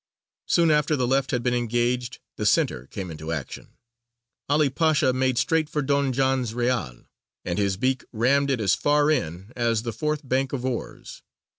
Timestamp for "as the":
9.55-9.93